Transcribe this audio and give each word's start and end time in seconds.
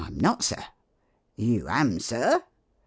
I'm 0.03 0.17
not, 0.19 0.43
Sir." 0.43 0.63
"You 1.35 1.67
am. 1.69 1.99
Sir 1.99 2.41